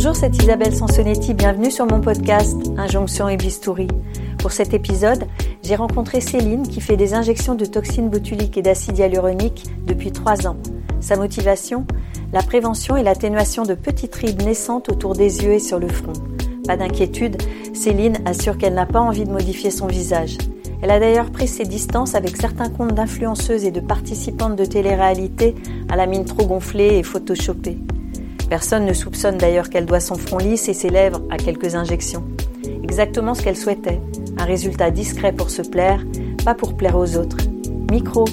[0.00, 1.34] Bonjour, c'est Isabelle Sansonetti.
[1.34, 3.88] Bienvenue sur mon podcast Injonction et Bistouri.
[4.38, 5.26] Pour cet épisode,
[5.64, 10.46] j'ai rencontré Céline qui fait des injections de toxines botuliques et d'acide hyaluronique depuis trois
[10.46, 10.56] ans.
[11.00, 11.84] Sa motivation
[12.32, 16.12] La prévention et l'atténuation de petites rides naissantes autour des yeux et sur le front.
[16.64, 17.42] Pas d'inquiétude,
[17.74, 20.38] Céline assure qu'elle n'a pas envie de modifier son visage.
[20.80, 25.56] Elle a d'ailleurs pris ses distances avec certains comptes d'influenceuses et de participantes de télé-réalité
[25.88, 27.78] à la mine trop gonflée et photoshopée.
[28.48, 32.24] Personne ne soupçonne d'ailleurs qu'elle doit son front lisse et ses lèvres à quelques injections.
[32.82, 34.00] Exactement ce qu'elle souhaitait.
[34.38, 36.02] Un résultat discret pour se plaire,
[36.44, 37.36] pas pour plaire aux autres.
[37.90, 38.24] Micro.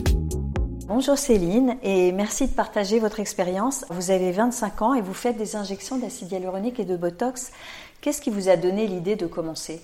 [0.87, 3.85] Bonjour Céline et merci de partager votre expérience.
[3.89, 7.51] Vous avez 25 ans et vous faites des injections d'acide hyaluronique et de Botox.
[7.99, 9.81] Qu'est-ce qui vous a donné l'idée de commencer?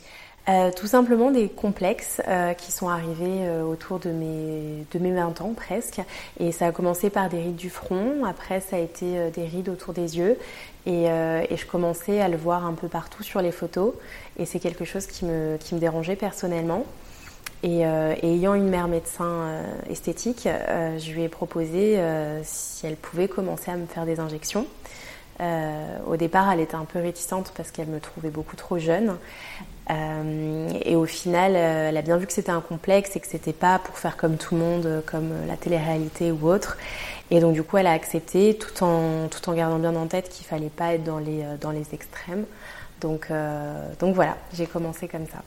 [0.49, 5.11] Euh, tout simplement des complexes euh, qui sont arrivés euh, autour de mes, de mes
[5.11, 6.01] 20 ans presque.
[6.39, 9.69] Et ça a commencé par des rides du front, après ça a été des rides
[9.69, 10.37] autour des yeux.
[10.87, 13.93] Et, et, je commençais à le voir un peu partout sur les photos.
[14.39, 16.85] Et c'est quelque chose qui me, qui me dérangeait personnellement.
[17.61, 19.61] Et, et, ayant une mère médecin
[19.91, 20.47] esthétique,
[20.97, 21.99] je lui ai proposé
[22.41, 24.65] si elle pouvait commencer à me faire des injections.
[25.41, 29.17] Euh, au départ, elle était un peu réticente parce qu'elle me trouvait beaucoup trop jeune.
[29.89, 33.27] Euh, et au final, euh, elle a bien vu que c'était un complexe et que
[33.27, 36.77] c'était pas pour faire comme tout le monde, comme la télé-réalité ou autre.
[37.31, 40.29] Et donc du coup, elle a accepté, tout en tout en gardant bien en tête
[40.29, 42.45] qu'il fallait pas être dans les dans les extrêmes.
[42.99, 43.29] Donc
[43.99, 45.41] donc voilà, j'ai commencé comme ça.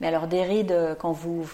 [0.00, 1.48] Mais alors des rides, quand vous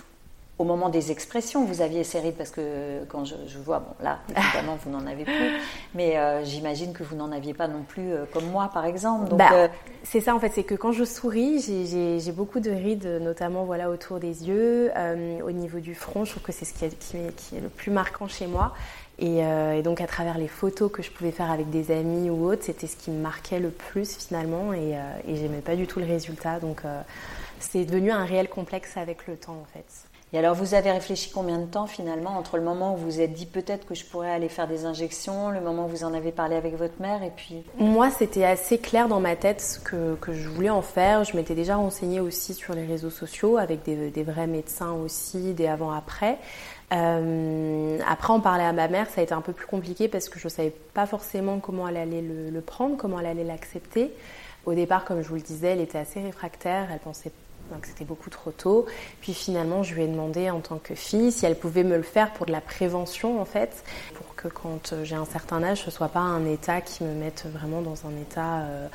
[0.59, 4.21] au moment des expressions, vous aviez ces rides parce que quand je, vois, bon là,
[4.31, 5.51] évidemment, vous n'en avez plus,
[5.95, 9.35] mais euh, j'imagine que vous n'en aviez pas non plus euh, comme moi, par exemple.
[9.35, 9.69] bah, euh,
[10.03, 13.91] C'est ça en fait, c'est que quand je souris, j'ai beaucoup de rides, notamment voilà
[13.91, 14.91] autour des yeux,
[15.45, 16.25] au niveau du front.
[16.25, 16.97] Je trouve que c'est ce qui est,
[17.37, 18.73] qui, est, le plus marquant chez moi.
[19.19, 22.47] Et, et, donc à travers les photos que je pouvais faire avec des amis ou
[22.47, 24.95] autres, c'était ce qui me marquait le plus finalement, et,
[25.29, 26.61] et j'aimais pas du tout le résultat.
[26.61, 26.81] Donc
[27.59, 29.85] c'est devenu un réel complexe avec le temps en fait.
[30.33, 33.21] Et alors, vous avez réfléchi combien de temps finalement entre le moment où vous vous
[33.21, 36.13] êtes dit peut-être que je pourrais aller faire des injections, le moment où vous en
[36.15, 40.17] avez parlé avec votre mère et puis Moi, c'était assez clair dans ma tête que,
[40.17, 41.23] que je voulais en faire.
[41.23, 45.55] Je m'étais déjà renseignée aussi sur les réseaux sociaux avec des, des vrais médecins aussi,
[45.55, 46.39] des avant-après.
[46.93, 50.29] Euh, après, en parler à ma mère, ça a été un peu plus compliqué parce
[50.29, 53.45] que je ne savais pas forcément comment elle allait le, le prendre, comment elle allait
[53.45, 54.13] l'accepter.
[54.65, 56.89] Au départ, comme je vous le disais, elle était assez réfractaire.
[56.93, 57.31] Elle pensait
[57.73, 58.87] donc c'était beaucoup trop tôt.
[59.21, 62.03] Puis finalement, je lui ai demandé en tant que fille si elle pouvait me le
[62.03, 63.85] faire pour de la prévention en fait,
[64.15, 67.47] pour que quand j'ai un certain âge, ce soit pas un état qui me mette
[67.53, 68.89] vraiment dans un état euh,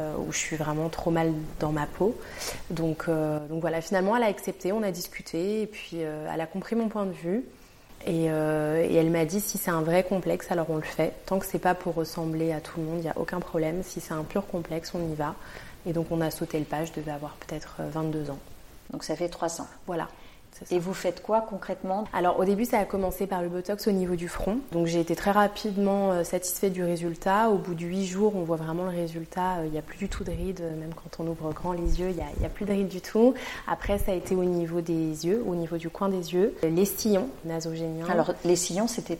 [0.00, 2.16] euh, où je suis vraiment trop mal dans ma peau.
[2.70, 6.76] Donc, euh, voilà, finalement, elle a accepté, on a discuté, et puis elle a compris
[6.76, 7.44] mon point de vue.
[8.06, 11.12] Et, et elle m'a dit si c'est un vrai complexe, alors on le fait.
[11.26, 13.82] Tant que c'est pas pour ressembler à tout le monde, il n'y a aucun problème.
[13.82, 15.34] Si c'est un pur complexe, on y va.
[15.88, 18.38] Et donc on a sauté le pas, je devais avoir peut-être 22 ans.
[18.90, 19.66] Donc ça fait 3 ans.
[19.86, 20.08] Voilà.
[20.70, 22.04] Et vous faites quoi concrètement?
[22.12, 24.58] Alors au début ça a commencé par le Botox au niveau du front.
[24.72, 27.50] Donc j'ai été très rapidement euh, satisfaite du résultat.
[27.50, 29.58] Au bout de 8 jours on voit vraiment le résultat.
[29.58, 32.00] Euh, il n'y a plus du tout de rides, même quand on ouvre grand les
[32.00, 33.34] yeux, il n'y a, plus de rides du tout.
[33.66, 36.54] Après ça a été au niveau des yeux, au niveau du coin des yeux.
[36.62, 38.06] Les sillons nasogéniens.
[38.08, 39.18] Alors les sillons c'était,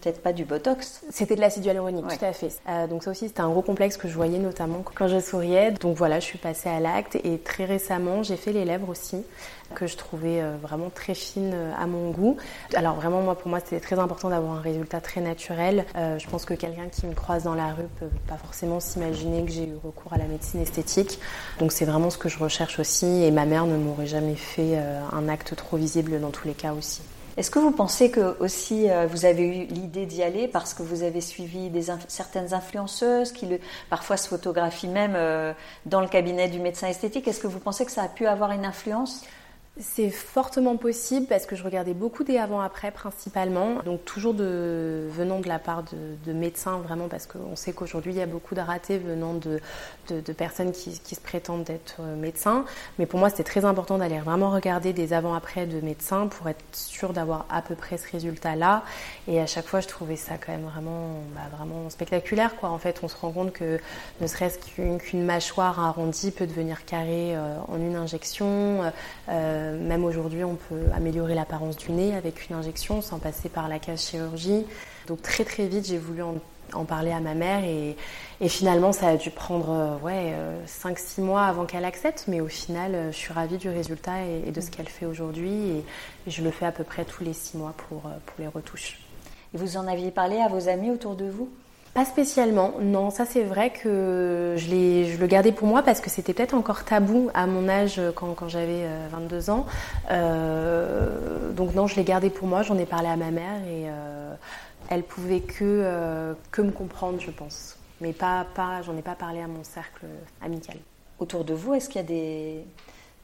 [0.00, 1.02] peut-être pas du Botox?
[1.10, 2.50] C'était de l'acide hyaluronique, tout à fait.
[2.68, 5.72] Euh, donc ça aussi c'était un gros complexe que je voyais notamment quand je souriais.
[5.72, 9.24] Donc voilà, je suis passée à l'acte et très récemment j'ai fait les lèvres aussi
[9.74, 12.36] que je trouvais euh, vraiment très fine euh, à mon goût.
[12.74, 15.84] Alors vraiment, moi, pour moi, c'était très important d'avoir un résultat très naturel.
[15.96, 19.44] Euh, je pense que quelqu'un qui me croise dans la rue peut pas forcément s'imaginer
[19.44, 21.18] que j'ai eu recours à la médecine esthétique.
[21.58, 23.06] Donc c'est vraiment ce que je recherche aussi.
[23.06, 24.78] Et ma mère ne m'aurait jamais fait
[25.12, 27.02] un acte trop visible dans tous les cas aussi.
[27.36, 31.02] Est-ce que vous pensez que aussi vous avez eu l'idée d'y aller parce que vous
[31.02, 31.70] avez suivi
[32.08, 33.46] certaines influenceuses qui
[33.90, 35.16] parfois se photographient même
[35.86, 37.26] dans le cabinet du médecin esthétique?
[37.26, 39.24] Est-ce que vous pensez que ça a pu avoir une influence?
[39.80, 45.40] C'est fortement possible parce que je regardais beaucoup des avant-après principalement, donc toujours de, venant
[45.40, 48.60] de la part de, médecins vraiment parce qu'on sait qu'aujourd'hui il y a beaucoup de
[48.60, 49.60] ratés venant de,
[50.08, 52.64] de, personnes qui, qui, se prétendent être euh, médecins.
[52.98, 56.64] Mais pour moi c'était très important d'aller vraiment regarder des avant-après de médecins pour être
[56.72, 58.84] sûr d'avoir à peu près ce résultat-là.
[59.26, 62.68] Et à chaque fois je trouvais ça quand même vraiment, bah, vraiment spectaculaire quoi.
[62.68, 63.80] En fait on se rend compte que
[64.20, 68.92] ne serait-ce qu'une mâchoire arrondie peut devenir carrée euh, en une injection.
[69.28, 73.48] Euh, euh, même aujourd'hui, on peut améliorer l'apparence du nez avec une injection sans passer
[73.48, 74.64] par la case chirurgie.
[75.06, 76.34] Donc très très vite, j'ai voulu en,
[76.84, 77.96] parler à ma mère et,
[78.48, 80.34] finalement, ça a dû prendre euh, ouais,
[80.66, 82.24] 5-6 euh, mois avant qu'elle accepte.
[82.28, 85.84] Mais au final, je suis ravie du résultat et, de ce qu'elle fait aujourd'hui et,
[86.26, 88.98] je le fais à peu près tous les 6 mois pour, pour les retouches.
[89.54, 91.48] Et vous en aviez parlé à vos amis autour de vous?
[91.94, 93.10] Pas spécialement, non.
[93.10, 96.84] Ça, c'est vrai que je, je le gardais pour moi parce que c'était peut-être encore
[96.84, 99.64] tabou à mon âge quand, quand j'avais 22 ans.
[100.10, 102.62] Euh, donc, non, je l'ai gardé pour moi.
[102.62, 104.34] J'en ai parlé à ma mère et euh,
[104.90, 107.76] elle pouvait que, euh, que me comprendre, je pense.
[108.00, 110.06] Mais pas, pas, j'en ai pas parlé à mon cercle
[110.42, 110.76] amical.
[111.20, 112.64] Autour de vous, est-ce qu'il y a des,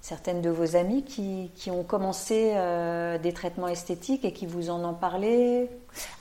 [0.01, 4.85] certaines de vos amies qui, ont commencé euh, des traitements esthétiques et qui vous en
[4.85, 5.69] ont parlé?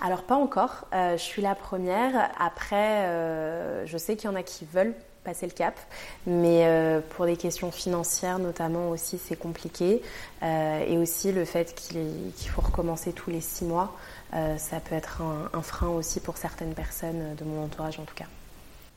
[0.01, 2.29] Alors pas encore, euh, je suis la première.
[2.39, 5.77] Après, euh, je sais qu'il y en a qui veulent passer le cap,
[6.25, 6.65] mais
[7.09, 10.01] pour des questions financières notamment aussi, c'est compliqué.
[10.41, 13.95] et aussi le fait qu'il faut recommencer tous les six mois,
[14.31, 15.21] ça peut être
[15.53, 18.25] un frein aussi pour certaines personnes de mon entourage en tout cas.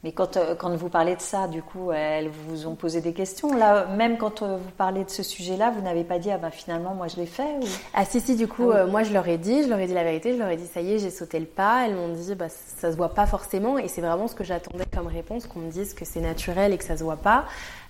[0.05, 3.13] Mais quand, euh, quand vous parlez de ça, du coup, elles vous ont posé des
[3.13, 3.55] questions.
[3.55, 6.51] Là, même quand euh, vous parlez de ce sujet-là, vous n'avez pas dit ah bah
[6.51, 7.57] finalement moi je l'ai fait.
[7.61, 7.67] Ou...
[7.95, 9.87] Ah si si, du coup, ah euh, moi je leur ai dit, je leur ai
[9.87, 11.87] dit la vérité, je leur ai dit ça y est, j'ai sauté le pas.
[11.87, 14.87] Elles m'ont dit bah ça se voit pas forcément et c'est vraiment ce que j'attendais
[14.93, 17.45] comme réponse, qu'on me dise que c'est naturel et que ça se voit pas.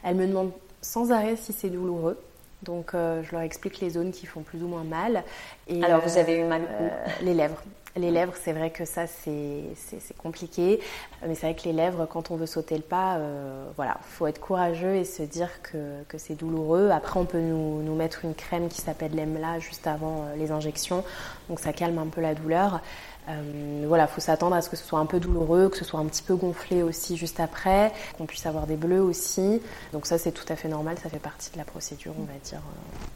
[0.04, 2.18] Elles me demandent sans arrêt si c'est douloureux.
[2.62, 5.24] Donc je leur explique les zones qui font plus ou moins mal.
[5.68, 7.62] Et, Alors vous avez eu mal où Les lèvres.
[7.94, 10.80] Les lèvres, c'est vrai que ça, c'est compliqué.
[11.26, 14.26] Mais c'est vrai que les lèvres, quand on veut sauter le pas, euh, voilà, faut
[14.26, 16.88] être courageux et se dire que, que c'est douloureux.
[16.90, 20.52] Après, on peut nous, nous, mettre une crème qui s'appelle l'EMLA juste avant euh, les
[20.52, 21.04] injections.
[21.50, 22.80] Donc ça calme un peu la douleur.
[23.28, 26.00] Euh, voilà, faut s'attendre à ce que ce soit un peu douloureux, que ce soit
[26.00, 29.60] un petit peu gonflé aussi juste après, qu'on puisse avoir des bleus aussi.
[29.92, 32.38] Donc ça, c'est tout à fait normal, ça fait partie de la procédure, on va
[32.44, 32.58] dire.
[32.58, 33.12] Euh,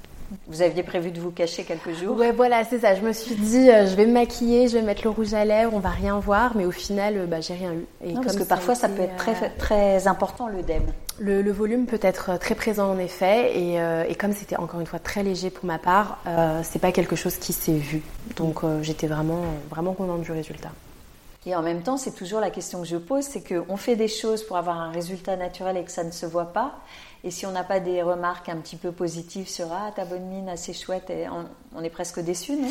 [0.48, 2.94] vous aviez prévu de vous cacher quelques jours Ouais, voilà, c'est ça.
[2.94, 5.44] Je me suis dit, euh, je vais me maquiller, je vais mettre le rouge à
[5.44, 7.86] lèvres, on va rien voir, mais au final, euh, bah, j'ai rien eu.
[8.04, 10.86] Et parce que parfois, ça, peut être très, très important l'œdème.
[11.18, 13.76] Le, volume peut être très présent en effet, et,
[14.08, 17.16] et comme c'était encore une fois très léger pour ma part, euh, c'est pas quelque
[17.16, 18.02] chose qui s'est vu.
[18.36, 20.70] Donc j'étais vraiment, vraiment contente du résultat.
[21.46, 24.08] Et en même temps, c'est toujours la question que je pose, c'est qu'on fait des
[24.08, 26.74] choses pour avoir un résultat naturel et que ça ne se voit pas.
[27.22, 30.26] Et si on n'a pas des remarques un petit peu positives sur Ah, ta bonne
[30.26, 32.68] mine, assez chouette, et on, est presque déçu, non?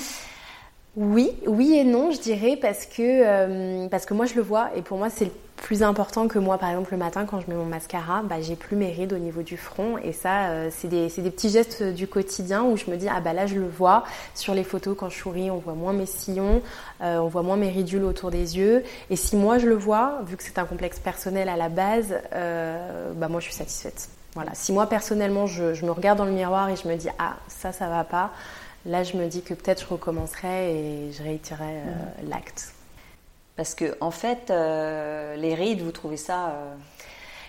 [0.96, 4.70] Oui, oui et non, je dirais, parce que, euh, parce que moi je le vois
[4.78, 7.56] et pour moi c'est plus important que moi, par exemple, le matin quand je mets
[7.56, 10.88] mon mascara, bah, j'ai plus mes rides au niveau du front et ça, euh, c'est
[10.88, 13.68] des, des, petits gestes du quotidien où je me dis ah bah là je le
[13.68, 14.04] vois
[14.36, 16.62] sur les photos quand je souris, on voit moins mes sillons,
[17.02, 20.22] euh, on voit moins mes ridules autour des yeux et si moi je le vois,
[20.26, 24.08] vu que c'est un complexe personnel à la base, bah moi je suis satisfaite.
[24.34, 27.10] Voilà, si moi personnellement je, je me regarde dans le miroir et je me dis
[27.20, 28.32] ah ça ça va pas
[28.86, 32.30] là je me dis que peut-être je recommencerai et je réitérerai euh, mhm.
[32.30, 32.74] l'acte.
[33.56, 36.76] Parce que en fait, euh, les rides, vous trouvez ça euh,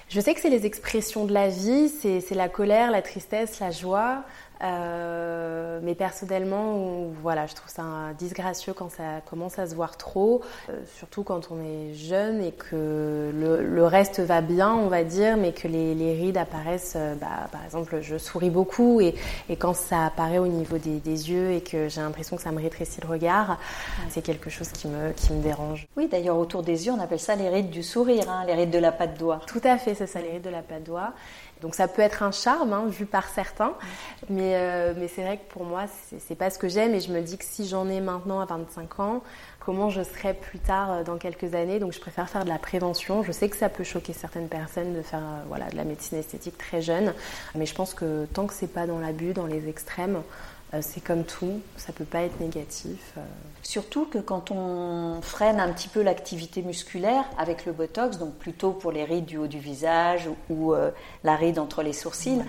[0.08, 3.72] Je sais que c'est les expressions de la vie, c'est la colère, la tristesse, la
[3.72, 4.22] joie.
[4.62, 7.84] Euh, mais personnellement, voilà, je trouve ça
[8.18, 12.52] disgracieux quand ça commence à se voir trop, euh, surtout quand on est jeune et
[12.52, 16.94] que le, reste va bien, on va dire, mais que les, les rides apparaissent.
[16.96, 19.14] Euh, bah, par exemple, je souris beaucoup et,
[19.48, 22.50] et, quand ça apparaît au niveau des, des yeux et que j'ai l'impression que ça
[22.50, 23.58] me rétrécit le regard,
[24.08, 25.86] c'est quelque chose qui me, qui me dérange.
[25.96, 28.70] Oui, d'ailleurs, autour des yeux, on appelle ça les rides du sourire, hein, les rides
[28.70, 29.40] de la patte d'oie.
[29.46, 31.12] Tout à fait, c'est ça, les rides de la patte d'oie.
[31.62, 33.72] Donc ça peut être un charme hein, vu par certains,
[34.28, 35.84] mais, euh, mais c'est vrai que pour moi
[36.18, 38.44] c'est pas ce que j'aime et je me dis que si j'en ai maintenant à
[38.44, 39.22] 25 ans,
[39.66, 41.80] comment je serai plus tard euh, dans quelques années?
[41.80, 43.24] Donc je préfère faire de la prévention.
[43.24, 46.18] Je sais que ça peut choquer certaines personnes de faire euh, voilà de la médecine
[46.18, 47.12] esthétique très jeune,
[47.56, 50.22] mais je pense que tant que c'est pas dans l'abus, dans les extrêmes,
[50.72, 53.14] euh, c'est comme tout, ça peut pas être négatif.
[53.66, 53.76] Euh.
[53.76, 58.72] Surtout que quand on freine un petit peu l'activité musculaire avec le botox, donc plutôt
[58.72, 60.90] pour les rides du haut du visage ou, euh,
[61.24, 62.42] la ride entre les sourcils,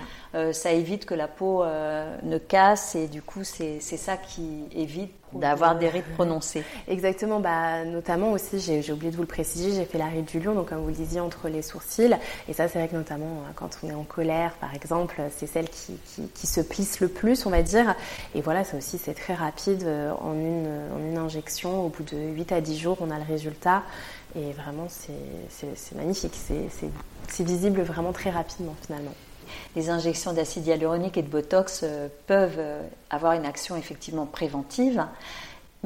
[0.52, 5.78] ça évite que la peau ne casse et du coup c'est ça qui évite d'avoir
[5.78, 6.64] des rides prononcées.
[6.88, 10.40] Exactement, bah, notamment aussi, j'ai oublié de vous le préciser, j'ai fait la ride du
[10.40, 12.16] lion, donc comme vous le disiez, entre les sourcils.
[12.48, 15.48] Et ça, c'est vrai que notamment euh, quand on est en colère, par exemple, c'est
[15.48, 17.96] celle qui, qui, qui, se plisse le plus, on va dire.
[18.36, 19.84] Et voilà, ça aussi, c'est très rapide.
[19.84, 23.18] Euh, en une, en une injection, au bout de 8 à 10 jours, on a
[23.18, 23.84] le résultat.
[24.36, 26.34] Et vraiment, c'est magnifique.
[27.30, 29.14] C'est visible vraiment très rapidement, finalement
[29.76, 35.06] les injections d'acide hyaluronique et de Botox euh, peuvent euh, avoir une action effectivement préventive.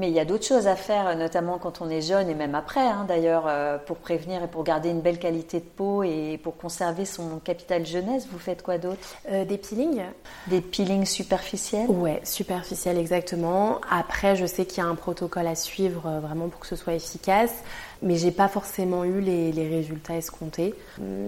[0.02, 2.56] Mais il y a d'autres choses à faire, notamment quand on est jeune et même
[2.56, 6.40] après, hein, d'ailleurs, euh, pour prévenir et pour garder une belle qualité de peau et
[6.42, 8.28] pour conserver son capital jeunesse.
[8.32, 9.16] Vous faites quoi d'autre?
[9.30, 10.02] Des peelings.
[10.48, 11.88] Des peelings superficiels?
[11.88, 13.80] Ouais, superficiels exactement.
[13.92, 16.96] Après, je sais qu'il y a un protocole à suivre vraiment pour que ce soit
[16.96, 17.54] efficace.
[18.02, 20.74] Mais j'ai pas forcément eu les, résultats escomptés.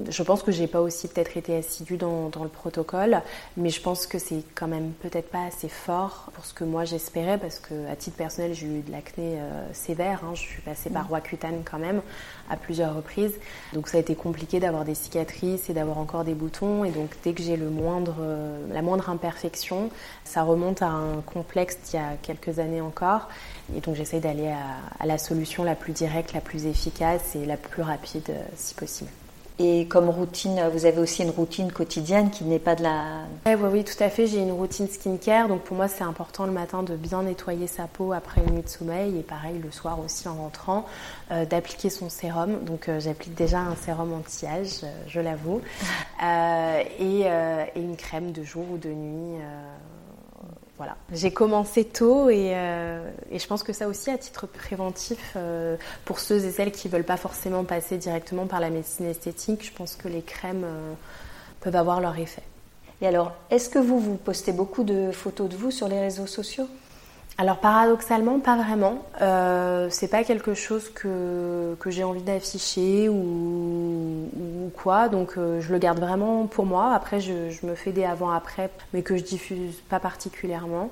[0.10, 3.22] Je pense que j'ai pas aussi peut-être été assidue dans, le protocole,
[3.58, 6.84] mais je pense que c'est quand même peut-être pas assez fort pour ce que moi
[6.84, 10.32] j'espérais, parce que à titre personnel j'ai eu de l'acné euh, sévère, hein.
[10.34, 12.02] je suis passée par Roaccutane quand même
[12.50, 13.34] à plusieurs reprises,
[13.74, 17.12] donc ça a été compliqué d'avoir des cicatrices et d'avoir encore des boutons, et donc
[17.24, 19.90] dès que j'ai le moindre, euh, la moindre imperfection,
[20.24, 23.30] ça remonte à un complexe d'il y a quelques années encore,
[23.76, 27.58] et donc j'essaye d'aller à, la solution la plus directe, la plus efficace et la
[27.58, 29.10] plus rapide euh, si possible.
[29.60, 33.20] Et comme routine, vous avez aussi une routine quotidienne qui n'est pas de la...
[33.46, 34.26] Oui, oui, oui, tout à fait.
[34.26, 35.48] J'ai une routine skincare.
[35.48, 38.64] Donc pour moi, c'est important le matin de bien nettoyer sa peau après une nuit
[38.64, 39.20] de sommeil.
[39.20, 40.88] Et pareil, le soir aussi en rentrant,
[41.32, 42.64] euh, d'appliquer son sérum.
[42.64, 45.62] Donc euh, j'applique déjà un sérum anti-âge, je l'avoue.
[47.00, 49.40] et, et, une crème de jour ou de nuit
[51.12, 55.76] J'ai commencé tôt euh, et, je pense que ça aussi à titre préventif euh,
[56.06, 59.66] pour ceux et celles qui ne veulent pas forcément passer directement par la médecine esthétique,
[59.66, 60.94] je pense que les crèmes euh,
[61.62, 62.44] peuvent avoir leur effet.
[63.02, 66.28] Et alors, est-ce que vous vous postez beaucoup de photos de vous sur les réseaux
[66.28, 66.68] sociaux?
[67.38, 69.04] Alors paradoxalement, pas vraiment.
[69.22, 74.30] Euh, c'est pas quelque chose que, que j'ai envie d'afficher ou,
[74.76, 75.10] quoi.
[75.10, 76.94] Donc euh, je le garde vraiment pour moi.
[76.94, 80.92] Après, je, je me fais des avant-après, mais que je diffuse pas particulièrement.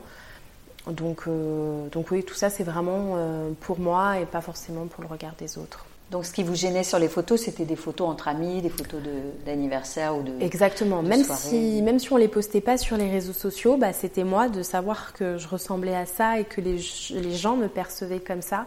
[0.87, 5.03] Donc, euh, donc oui, tout ça c'est vraiment euh, pour moi et pas forcément pour
[5.03, 5.85] le regard des autres.
[6.11, 8.99] Donc ce qui vous gênait sur les photos, c'était des photos entre amis, des photos
[9.45, 11.01] d'anniversaire ou de Exactement.
[11.01, 14.49] même si même si on les postait pas sur les réseaux sociaux, bah, c'était moi
[14.49, 18.41] de savoir que je ressemblais à ça et que les, les gens me percevaient comme
[18.41, 18.65] ça.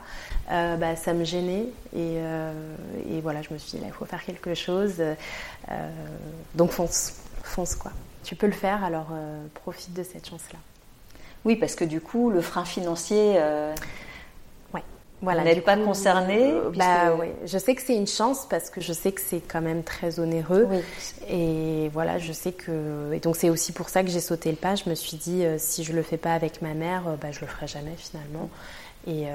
[0.51, 2.53] Euh, bah, ça me gênait et, euh,
[3.11, 4.95] et, voilà, je me suis dit il faut faire quelque chose.
[5.01, 5.15] Euh,
[6.55, 7.93] donc fonce, fonce quoi.
[8.23, 9.09] Tu peux le faire, alors
[9.53, 10.59] profite de cette chance là.
[11.45, 13.39] Oui, parce que du coup, le frein financier
[15.25, 17.26] voilà, vous n'êtes pas concerné euh, bah, oui.
[17.45, 20.21] Je sais que c'est une chance parce que je sais que c'est quand même très
[20.21, 20.69] onéreux.
[21.28, 23.12] Et voilà, je sais que.
[23.12, 24.76] Et donc, c'est aussi pour ça que j'ai sauté le pas.
[24.76, 27.33] Je me suis dit, euh, si je le fais pas avec ma mère, euh, bah,
[27.33, 28.49] je le ferai jamais finalement.
[29.07, 29.26] Et,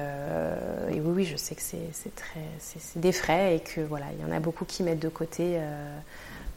[0.90, 4.28] oui, oui, je sais que c'est très, c'est des frais et que voilà, il y
[4.28, 5.60] en a beaucoup qui mettent de côté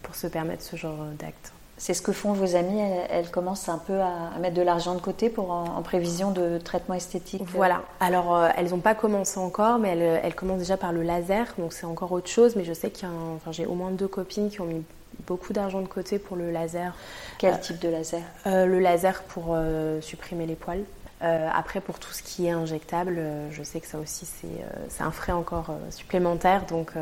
[0.02, 1.52] pour se permettre ce genre d'acte.
[1.82, 2.80] C'est ce que font vos amis.
[3.10, 6.94] Elles, commencent un peu à, mettre de l'argent de côté pour en, prévision de traitement
[6.94, 7.42] esthétique.
[7.44, 7.82] Voilà.
[7.98, 11.72] Alors euh, elles n'ont pas commencé encore, mais elles, commencent déjà par le laser, donc
[11.72, 12.54] c'est encore autre chose.
[12.54, 14.84] Mais je sais qu'il enfin, j'ai au moins deux copines qui ont mis
[15.26, 16.94] beaucoup d'argent de côté pour le laser.
[17.38, 18.22] Quel euh, type de laser?
[18.46, 19.56] euh, Le laser pour
[20.02, 20.84] supprimer les poils.
[21.22, 24.46] Euh, après, pour tout ce qui est injectable, euh, je sais que ça aussi, c'est
[24.46, 26.66] euh, un frais encore supplémentaire.
[26.66, 26.92] Donc,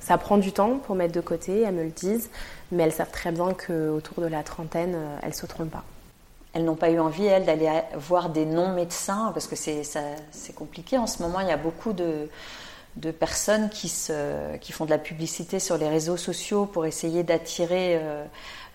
[0.00, 2.30] ça prend du temps pour mettre de côté, elles me le disent.
[2.72, 5.84] Mais elles savent très bien qu'autour de la trentaine, elles ne se trompent pas.
[6.52, 10.98] Elles n'ont pas eu envie, elles, d'aller voir des non-médecins, parce que c'est compliqué.
[10.98, 12.28] En ce moment, il y a beaucoup de,
[12.96, 17.22] de personnes qui, se, qui font de la publicité sur les réseaux sociaux pour essayer
[17.22, 18.00] d'attirer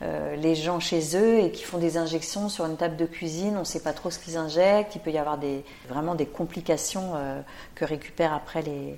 [0.03, 3.55] euh, les gens chez eux et qui font des injections sur une table de cuisine.
[3.55, 4.95] On ne sait pas trop ce qu'ils injectent.
[4.95, 7.41] Il peut y avoir des, vraiment des complications euh,
[7.75, 8.97] que récupèrent après les,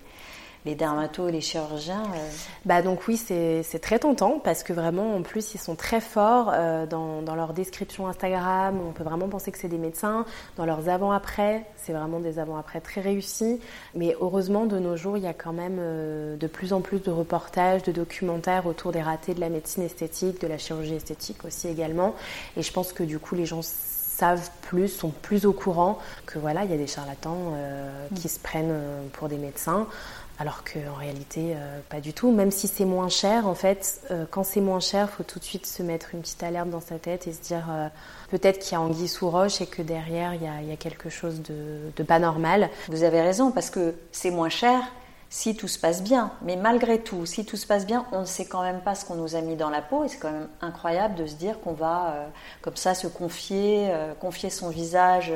[0.66, 2.30] les dermatos les chirurgiens euh.
[2.66, 6.52] Bah donc oui, c'est très tentant parce que vraiment, en plus, ils sont très forts
[6.54, 8.80] euh, dans, dans, leur description Instagram.
[8.88, 10.26] On peut vraiment penser que c'est des médecins.
[10.56, 13.60] Dans leurs avant-après, c'est vraiment des avant-après très réussis.
[13.96, 17.02] Mais heureusement, de nos jours, il y a quand même euh, de plus en plus
[17.02, 21.44] de reportages, de documentaires autour des ratés de la médecine esthétique, de la chirurgie esthétique
[21.46, 22.16] aussi également.
[22.56, 26.40] Et je pense que du coup, les gens savent plus, sont plus au courant que
[26.40, 27.56] voilà, il y a des charlatans
[28.16, 28.72] qui se prennent
[29.12, 29.88] pour des médecins.
[30.40, 32.32] Alors qu'en réalité, euh, pas du tout.
[32.32, 35.38] Même si c'est moins cher, en fait, euh, quand c'est moins cher, il faut tout
[35.38, 37.88] de suite se mettre une petite alerte dans sa tête et se dire euh,
[38.32, 41.42] peut-être qu'il y a anguille sous roche et que derrière, il y a, quelque chose
[41.42, 42.70] de, pas normal.
[42.90, 44.82] Vous avez raison, parce que c'est moins cher
[45.34, 46.32] si tout se passe bien.
[46.44, 49.04] Mais malgré tout, si tout se passe bien, on ne sait quand même pas ce
[49.04, 50.04] qu'on nous a mis dans la peau.
[50.04, 52.28] Et c'est quand même incroyable de se dire qu'on va,
[52.62, 55.34] comme ça, se confier, confier son visage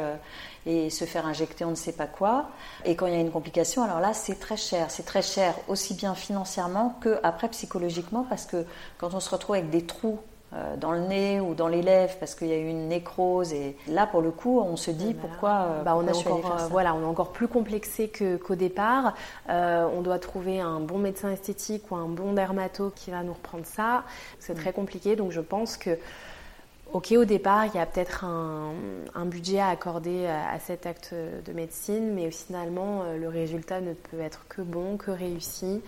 [0.68, 2.50] et se faire injecter on ne sait pas quoi.
[2.86, 4.92] Et quand il y a une complication, alors là, c'est très cher.
[4.92, 8.66] C'est très cher aussi bien financièrement que après psychologiquement parce que
[9.00, 10.37] quand on se retrouve avec des trous euh,
[10.78, 13.76] dans le nez ou dans les lèvres parce qu'il y a eu une nécrose et
[13.88, 16.96] là pour le coup on se dit pourquoi, euh, bah, on est encore euh, voilà
[16.96, 19.14] on est encore plus complexé qu'au départ
[19.50, 23.66] on doit trouver un bon médecin esthétique ou un bon dermato qui va nous reprendre
[23.66, 24.04] ça
[24.40, 24.62] c'est mm.
[24.62, 25.98] très compliqué donc je pense que
[26.94, 31.52] Ok, au départ, il y a peut-être un, budget à accorder à, cet acte de
[31.52, 35.82] médecine, mais finalement, euh, le résultat ne peut être que bon, que réussi.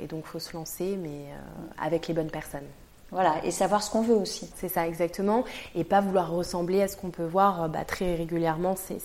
[0.00, 1.38] Et donc, il faut se lancer, mais euh,
[1.78, 2.66] avec les bonnes personnes.
[3.14, 4.50] Voilà, et savoir ce qu'on veut aussi.
[4.56, 5.44] C'est ça, exactement.
[5.76, 8.74] Et pas vouloir ressembler à ce qu'on peut voir bah, très régulièrement.
[8.74, 8.98] C'est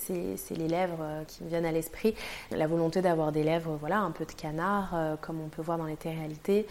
[0.50, 2.16] les lèvres euh, qui me viennent à l'esprit.
[2.50, 5.78] La volonté d'avoir des lèvres, voilà, un peu de canard, euh, comme on peut voir
[5.78, 6.66] dans les réalités.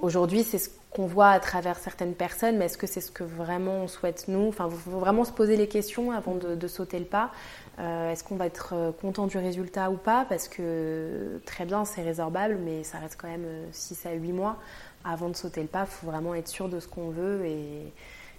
[0.00, 3.22] Aujourd'hui, c'est ce qu'on voit à travers certaines personnes, mais est-ce que c'est ce que
[3.22, 4.48] vraiment on souhaite nous?
[4.48, 7.30] Enfin, il faut vraiment se poser les questions avant de, sauter le pas.
[7.78, 10.26] Euh, est-ce qu'on va être content du résultat ou pas?
[10.28, 14.58] Parce que très bien, c'est résorbable, mais ça reste quand même 6 à 8 mois
[15.04, 17.92] avant de sauter le pas, il faut vraiment être sûr de ce qu'on veut et,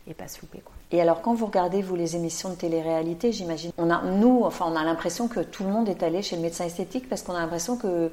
[0.08, 0.60] et pas se louper.
[0.63, 0.74] Quoi.
[0.91, 4.65] Et alors, quand vous regardez, vous, les émissions de télé-réalité, j'imagine, on a, nous, enfin,
[4.67, 7.34] on a l'impression que tout le monde est allé chez le médecin esthétique parce qu'on
[7.34, 8.12] a l'impression que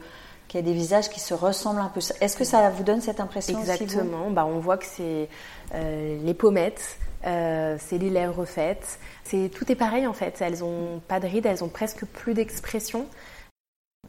[0.50, 2.00] qu'il y a des visages qui se ressemblent un peu.
[2.20, 4.30] Est-ce que ça vous donne cette impression Exactement.
[4.32, 5.28] bah, on voit que c'est
[5.74, 8.98] euh, les pommettes, euh, c'est les lèvres refaites.
[9.22, 10.38] C'est tout est pareil en fait.
[10.40, 13.06] Elles ont pas de rides, elles ont presque plus d'expression.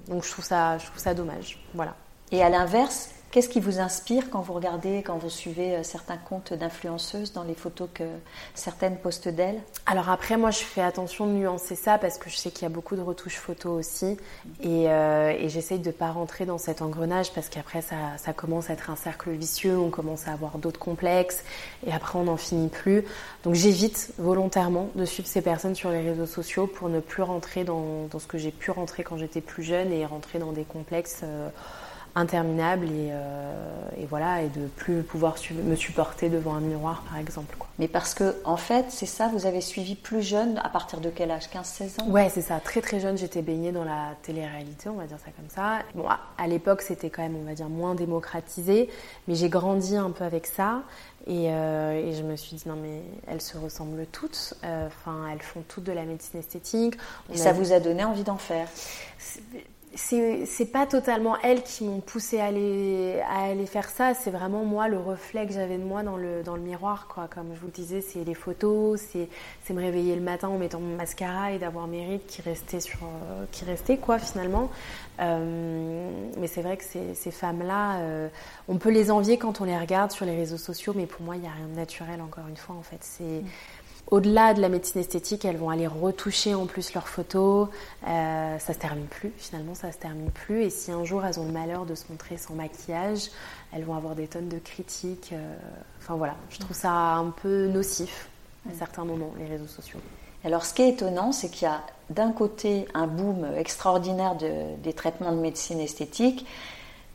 [0.07, 1.63] Donc je trouve ça, je trouve ça dommage.
[1.75, 1.93] Voilà.
[2.31, 6.17] Et à l'inverse, Qu'est-ce qui vous inspire quand vous regardez, quand vous suivez euh, certains
[6.17, 8.03] comptes d'influenceuses dans les photos que
[8.55, 9.61] certaines postent d'elles?
[9.85, 12.65] Alors après, moi, je fais attention de nuancer ça parce que je sais qu'il y
[12.65, 14.17] a beaucoup de retouches photos aussi.
[14.59, 18.73] Et, euh, j'essaye de ne pas rentrer dans cet engrenage parce qu'après, ça, commence à
[18.73, 19.79] être un cercle vicieux.
[19.79, 21.41] On commence à avoir d'autres complexes
[21.87, 23.05] et après, on n'en finit plus.
[23.45, 27.63] Donc j'évite volontairement de suivre ces personnes sur les réseaux sociaux pour ne plus rentrer
[27.63, 31.21] dans, ce que j'ai pu rentrer quand j'étais plus jeune et rentrer dans des complexes.
[31.23, 31.47] Euh,
[32.15, 37.17] interminable et, euh, et, voilà et de plus pouvoir me supporter devant un miroir par
[37.17, 37.67] exemple quoi.
[37.79, 41.09] Mais parce que en fait c'est ça vous avez suivi plus jeune à partir de
[41.09, 41.47] quel âge?
[41.53, 42.07] 15-16 ans?
[42.09, 45.31] Ouais c'est ça très très jeune j'étais baignée dans la télé-réalité on va dire ça
[45.31, 45.79] comme ça.
[45.95, 46.05] Bon
[46.37, 48.89] à, l'époque c'était quand même on va dire moins démocratisé
[49.27, 50.81] mais j'ai grandi un peu avec ça
[51.27, 55.27] et, euh, et, je me suis dit non mais elles se ressemblent toutes euh, enfin
[55.31, 56.95] elles font toutes de la médecine esthétique.
[57.31, 58.67] et ça vous a donné envie d'en faire?
[59.93, 64.63] C'est pas totalement elles qui m'ont poussé à aller, à aller faire ça, c'est vraiment
[64.63, 67.07] moi le reflet que j'avais de moi dans le, dans le miroir.
[67.07, 67.27] Quoi.
[67.27, 70.79] Comme je vous le disais, c'est les photos, c'est me réveiller le matin en mettant
[70.79, 74.69] mon mascara et d'avoir mes rides qui restaient, sur, euh, qui restaient quoi, finalement.
[75.19, 78.27] Euh, mais c'est vrai que ces, ces femmes-là, euh,
[78.67, 81.35] on peut les envier quand on les regarde sur les réseaux sociaux, mais pour moi,
[81.35, 82.99] il n'y a rien de naturel, encore une fois, en fait.
[83.01, 83.23] C'est.
[83.23, 83.45] Mm
[84.11, 87.69] au-delà de la médecine esthétique, elles vont aller retoucher en plus leurs photos.
[88.05, 90.63] Euh, ça se termine plus, finalement, ça se termine plus.
[90.63, 93.29] Et si un jour elles ont le malheur de se montrer sans maquillage,
[93.71, 95.31] elles vont avoir des tonnes de critiques.
[95.31, 95.55] Euh,
[95.99, 98.27] enfin voilà, je trouve ça un peu nocif
[98.69, 99.99] à certains moments, les réseaux sociaux.
[100.43, 104.93] Alors ce qui est étonnant, c'est qu'il y a d'un côté un boom extraordinaire des
[104.93, 106.45] traitements de médecine esthétique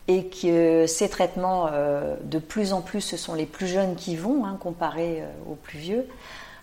[0.08, 4.16] et que ces traitements, euh, de plus en plus, ce sont les plus jeunes qui
[4.16, 6.06] vont, hein, comparé aux plus vieux.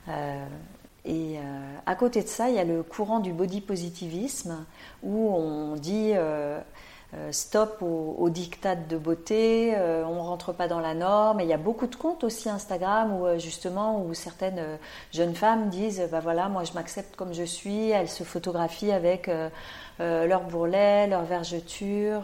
[0.10, 0.46] Euh,
[1.06, 1.42] et euh,
[1.86, 4.66] à côté de ça, il y a le courant du body positivisme
[5.02, 6.60] où on dit euh,
[7.32, 11.42] stop au, au, de beauté, on ne rentre pas dans la norme.
[11.42, 14.80] Et il y a beaucoup de comptes aussi Instagram où justement où certaines
[15.12, 17.90] jeunes femmes disent bah voilà moi je m'accepte comme je suis.
[17.90, 19.30] Elles se photographient avec
[20.00, 22.24] leur bourrelet, leur vergeture.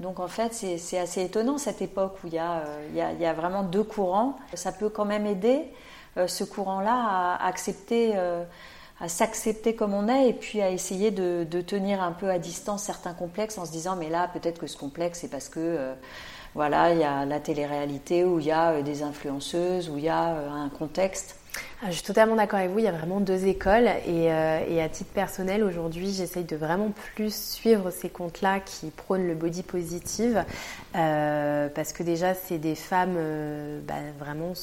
[0.00, 3.32] donc en fait c'est assez étonnant cette époque où il, y a, il y a
[3.32, 4.36] vraiment deux courants.
[4.54, 5.70] Ça peut quand même aider.
[6.18, 8.42] Euh, ce courant-là à accepter euh,
[9.00, 12.82] à s'accepter comme on est et puis à essayer de, tenir un peu à distance
[12.84, 15.94] certains complexes en se disant mais là peut-être que ce complexe c'est parce que euh,
[16.54, 20.08] voilà il y a la télé-réalité où il y a des influenceuses où il y
[20.08, 21.36] a un contexte
[21.86, 25.10] je suis totalement d'accord avec vous, il y a vraiment deux écoles et, à titre
[25.12, 30.44] personnel aujourd'hui j'essaye de vraiment plus suivre ces comptes-là qui prônent le body positive
[30.92, 33.16] parce que déjà c'est des femmes
[33.86, 34.54] bah, vraiment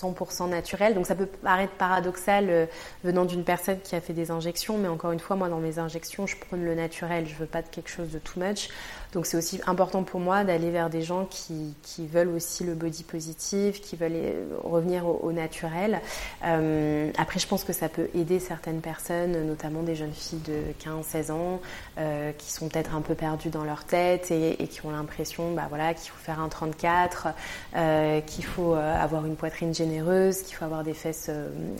[0.00, 0.94] 100% naturel.
[0.94, 2.66] Donc ça peut paraître paradoxal euh,
[3.04, 5.78] venant d'une personne qui a fait des injections, mais encore une fois, moi dans mes
[5.78, 7.26] injections, je prône le naturel.
[7.26, 8.68] Je veux pas de quelque chose de too much.
[9.12, 12.74] Donc c'est aussi important pour moi d'aller vers des gens qui, qui, veulent aussi le
[12.74, 16.00] body positive, qui veulent euh, revenir au, naturel.
[16.44, 20.62] Euh, après, je pense que ça peut aider certaines personnes, notamment des jeunes filles de
[20.84, 21.60] 15-16 ans,
[21.98, 25.52] euh, qui sont peut-être un peu perdues dans leur tête et, et qui ont l'impression
[25.52, 27.28] bah, voilà, qu'il faut faire un 34,
[27.76, 31.30] euh, qu'il faut euh, avoir une poitrine généreuse, qu'il faut avoir des fesses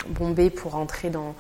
[0.09, 1.35] bombées pour entrer dans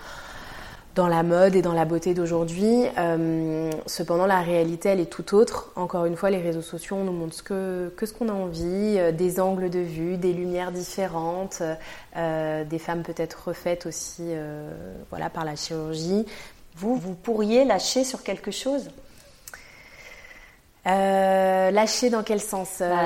[0.94, 2.84] dans la mode et dans la beauté d'aujourd'hui.
[2.98, 5.70] Euh, cependant, la réalité, elle est tout autre.
[5.76, 8.96] Encore une fois, les réseaux sociaux nous montrent ce que, que ce qu'on a envie,
[8.98, 11.62] euh, des angles de vue, des lumières différentes,
[12.16, 14.32] euh, des femmes peut-être refaites aussi
[15.10, 16.26] voilà, par la chirurgie.
[16.76, 18.90] Vous, vous pourriez lâcher sur quelque chose?
[20.84, 22.76] Lâcher dans quel sens?
[22.80, 22.96] Bah,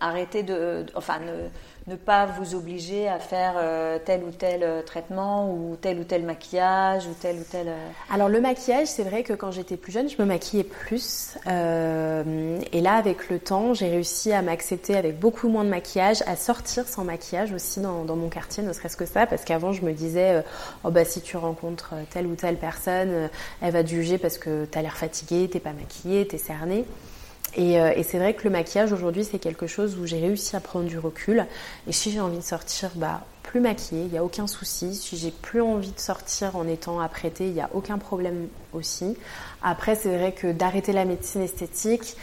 [0.00, 0.86] Arrêter de...
[0.94, 1.48] Enfin, ne
[1.86, 6.04] ne pas vous obliger à faire euh, tel ou tel euh, traitement ou tel ou
[6.04, 7.68] tel maquillage ou tel ou tel.
[7.68, 11.36] Euh, Alors le maquillage, c'est vrai que quand j'étais plus jeune, je me maquillais plus.
[11.46, 16.36] et là, avec le temps, j'ai réussi à m'accepter avec beaucoup moins de maquillage, à
[16.36, 19.92] sortir sans maquillage aussi dans, mon quartier, ne serait-ce que ça, parce qu'avant je me
[19.92, 20.42] disais,
[20.84, 23.28] oh bah si tu rencontres telle ou telle personne,
[23.60, 26.38] elle va te juger parce que tu as l'air fatigué, t'es pas maquillée, t'es
[27.58, 30.60] Euh, et, c'est vrai que le maquillage aujourd'hui, c'est quelque chose où j'ai réussi à
[30.60, 31.46] prendre du recul.
[31.86, 34.94] Et si j'ai envie de sortir, bah, plus maquillée, il n'y a aucun souci.
[34.94, 39.16] Si j'ai plus envie de sortir en étant apprêtée, il n'y a aucun problème aussi.
[39.62, 42.16] Après, c'est vrai que d'arrêter la médecine esthétique,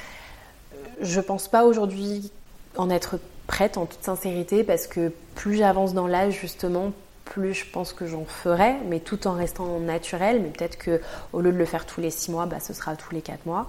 [1.01, 2.31] je pense pas aujourd'hui
[2.77, 6.91] en être prête en toute sincérité parce que plus j'avance dans l'âge, justement,
[7.25, 10.41] plus je pense que j'en ferai, mais tout en restant naturel.
[10.41, 11.01] Mais peut-être que
[11.33, 13.45] au lieu de le faire tous les six mois, bah, ce sera tous les quatre
[13.45, 13.67] mois.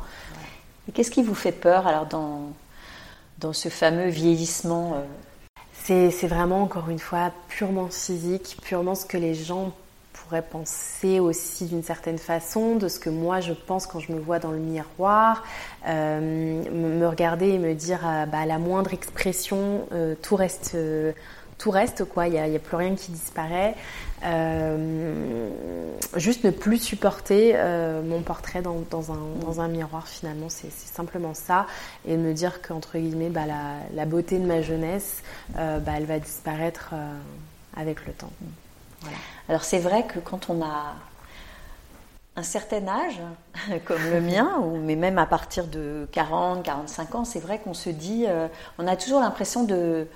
[0.92, 2.52] Qu'est-ce qui vous fait peur alors dans,
[3.38, 5.04] dans ce fameux vieillissement euh
[5.84, 9.72] c'est, vraiment encore une fois purement physique, purement ce que les gens
[10.12, 14.20] pourraient penser aussi d'une certaine façon, de ce que moi je pense quand je me
[14.20, 15.42] vois dans le miroir,
[15.88, 20.76] euh, me regarder et me dire à bah, la moindre expression, euh, tout reste
[21.62, 22.26] tout reste, quoi.
[22.26, 23.76] Il n'y a, plus rien qui disparaît.
[24.24, 25.48] Euh,
[26.16, 31.66] juste ne plus supporter euh, mon portrait dans, un, miroir, finalement, c'est simplement ça.
[32.04, 33.42] Et me dire qu'entre guillemets, bah,
[33.94, 35.22] la, beauté de ma jeunesse,
[35.56, 36.94] euh, bah, elle va disparaître
[37.76, 38.32] avec le temps.
[39.48, 40.94] Alors, c'est vrai que quand on a
[42.34, 43.20] un certain âge,
[43.84, 47.74] comme le mien, ou, mais même à partir de 40, 45 ans, c'est vrai qu'on
[47.74, 48.26] se dit,
[48.78, 50.08] on a toujours l'impression de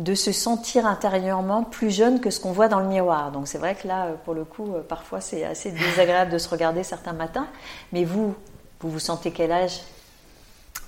[0.00, 3.30] de se sentir intérieurement plus jeune que ce qu'on voit dans le miroir.
[3.32, 6.48] Donc c'est vrai que là, pour le coup, euh, parfois c'est assez désagréable de se
[6.48, 7.46] regarder certains matins.
[7.92, 8.34] Mais vous,
[8.80, 9.82] vous vous sentez quel âge?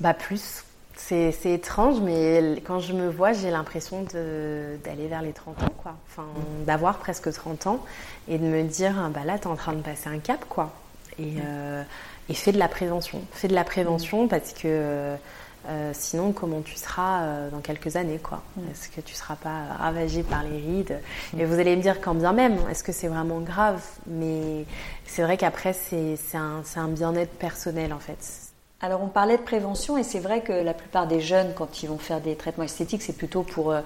[0.00, 0.64] Bah plus.
[0.96, 5.96] C'est étrange, mais quand je me vois, j'ai l'impression d'aller vers les 30 ans, quoi.
[6.08, 6.24] Enfin,
[6.64, 7.80] d'avoir presque 30 ans
[8.28, 10.70] et de me dire, bah là, tu es en train de passer un cap, quoi.
[11.18, 11.82] Et, euh,
[12.28, 13.20] et fais de la prévention.
[13.32, 15.16] Fais de la prévention parce que
[15.68, 18.70] euh, sinon, comment tu seras euh, dans quelques années, quoi mm.
[18.70, 21.00] Est-ce que tu seras pas ravagé par les rides
[21.32, 21.40] mm.
[21.40, 23.80] Et vous allez me dire quand bien même, est-ce que c'est vraiment grave?
[24.06, 24.64] Mais
[25.06, 28.18] c'est vrai qu'après, c'est un, un bien-être personnel, en fait.
[28.80, 31.88] Alors on parlait de prévention et c'est vrai que la plupart des jeunes, quand ils
[31.88, 33.80] vont faire des traitements esthétiques, c'est plutôt pour euh,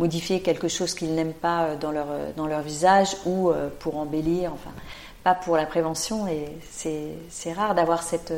[0.00, 4.72] modifier quelque chose qu'ils n'aiment pas dans leur, dans leur visage ou pour embellir, enfin,
[5.22, 6.26] pas pour la prévention.
[6.26, 8.34] Et c'est rare d'avoir cette,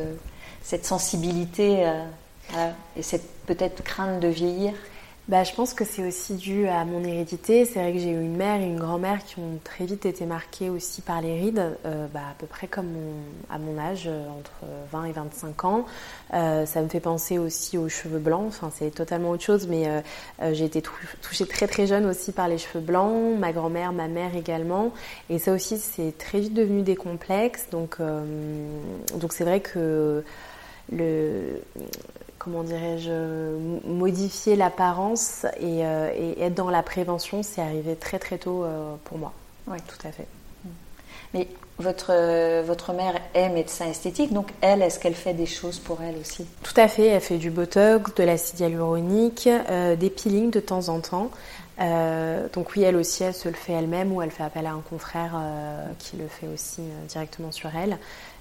[0.61, 1.91] cette sensibilité
[2.97, 4.73] et cette peut-être crainte de vieillir
[5.29, 7.65] bah, je pense que c'est aussi dû à mon hérédité.
[7.65, 10.27] C'est vrai que j'ai eu une mère et une grand-mère qui ont très vite été
[10.27, 12.93] marquées aussi par les rides, euh, bah, à peu près comme
[13.49, 14.51] à mon âge, euh, entre
[14.91, 15.87] 20 et 25 ans.
[16.35, 20.03] Euh, ça me fait penser aussi aux cheveux blancs, enfin, c'est totalement autre chose, mais
[20.53, 24.35] j'ai été touchée très très jeune aussi par les cheveux blancs, ma grand-mère, ma mère
[24.35, 24.93] également.
[25.31, 27.69] Et ça aussi, c'est très vite devenu des complexes.
[27.71, 30.25] Donc donc c'est vrai que
[30.91, 31.63] le
[32.43, 38.65] comment dirais-je, modifier l'apparence euh, et, être dans la prévention, c'est arrivé très très tôt
[38.65, 39.33] euh, pour moi.
[39.69, 40.27] Oui, tout à fait.
[41.35, 41.47] Mais
[41.79, 46.03] votre, euh, votre mère est médecin esthétique, donc elle, est-ce qu'elle fait des choses pour
[46.03, 46.45] elle aussi?
[46.63, 49.49] Tout à fait, elle fait du botox, de l'acide hyaluronique,
[49.99, 51.31] des peelings de temps en temps.
[52.53, 54.83] donc oui, elle aussi, elle se le fait elle-même ou elle fait appel à un
[54.91, 55.41] confrère
[55.99, 57.99] qui le fait aussi directement sur elle.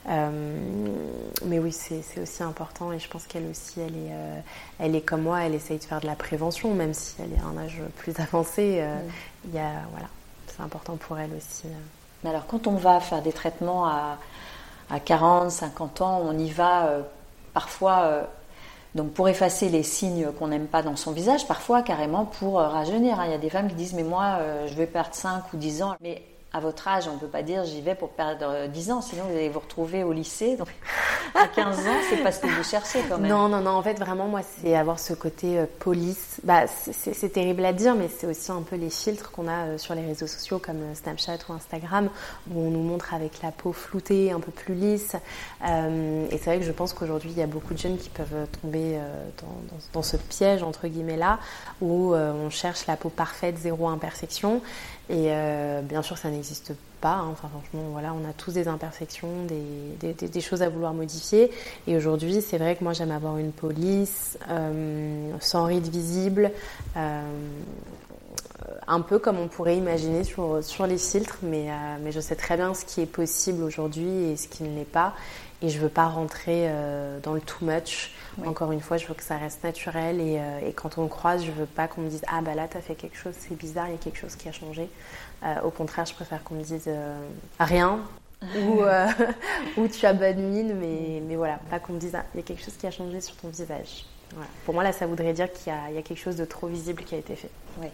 [0.09, 0.31] Euh,
[1.45, 4.39] mais oui, c'est aussi important et je pense qu'elle aussi, elle est, euh,
[4.79, 7.39] elle est comme moi, elle essaye de faire de la prévention, même si elle est
[7.39, 8.77] à un âge plus avancé.
[8.79, 8.99] Euh,
[9.45, 10.07] il y a, voilà,
[10.47, 11.67] c'est important pour elle aussi.
[12.23, 14.17] Mais alors, quand on va faire des traitements à,
[14.89, 16.89] à 40, 50 ans, on y va
[17.53, 18.27] parfois
[18.93, 23.19] donc pour effacer les signes qu'on n'aime pas dans son visage, parfois carrément pour rajeunir.
[23.19, 23.25] Hein.
[23.25, 24.37] Il y a des femmes qui disent mais moi
[24.67, 25.95] je vais perdre 5 ou 10 ans.
[26.01, 26.21] Mais
[26.53, 29.23] à votre âge, on ne peut pas dire j'y vais pour perdre 10 ans, sinon
[29.23, 30.57] vous allez vous retrouver au lycée.
[30.57, 30.67] Donc,
[31.35, 33.31] à 15 ans, c'est pas ce que vous cherchez quand même.
[33.31, 33.71] Non, non, non.
[33.71, 36.41] En fait, vraiment, moi, c'est avoir ce côté euh, police.
[36.43, 39.77] Bah, c'est terrible à dire, mais c'est aussi un peu les filtres qu'on a euh,
[39.77, 42.09] sur les réseaux sociaux comme euh, Snapchat ou Instagram,
[42.53, 45.15] où on nous montre avec la peau floutée, un peu plus lisse.
[45.63, 48.47] et c'est vrai que je pense qu'aujourd'hui, il y a beaucoup de jeunes qui peuvent
[48.61, 48.99] tomber
[49.93, 51.39] dans, ce piège, entre guillemets, là,
[51.81, 54.61] où on cherche la peau parfaite, zéro imperfection.
[55.11, 57.15] Et euh, bien sûr, ça n'existe pas.
[57.15, 57.27] Hein.
[57.33, 61.51] Enfin, franchement, voilà, on a tous des imperfections, des, choses à vouloir modifier.
[61.85, 66.49] Et aujourd'hui, c'est vrai que moi, j'aime avoir une police, euh, sans rides visibles,
[66.95, 67.21] euh,
[68.87, 71.67] un peu comme on pourrait imaginer sur, sur les filtres, mais,
[72.01, 74.85] mais je sais très bien ce qui est possible aujourd'hui et ce qui ne l'est
[74.85, 75.13] pas.
[75.61, 76.69] Et je veux pas rentrer
[77.21, 78.11] dans le too much.
[78.45, 81.51] Encore une fois, je veux que ça reste naturel et, et quand on croise, je
[81.51, 83.91] veux pas qu'on me dise ah bah là t'as fait quelque chose, c'est bizarre, il
[83.91, 84.87] y a quelque chose qui a changé.
[85.63, 86.89] au contraire, je préfère qu'on me dise
[87.59, 87.99] rien,
[88.55, 89.07] ou, euh,
[89.77, 92.43] ou tu as bonne mine, mais, mais voilà, pas qu'on me dise, ah, il y
[92.43, 94.05] a quelque chose qui a changé sur ton visage.
[94.65, 97.03] Pour moi, là, ça voudrait dire qu'il y, y, a quelque chose de trop visible
[97.03, 97.49] qui a été fait.
[97.81, 97.87] Oui.